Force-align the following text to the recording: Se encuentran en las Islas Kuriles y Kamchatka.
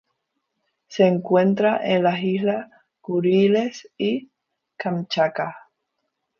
Se 0.87 1.05
encuentran 1.05 1.79
en 1.83 2.01
las 2.01 2.23
Islas 2.23 2.67
Kuriles 3.01 3.87
y 3.99 4.31
Kamchatka. 4.75 5.55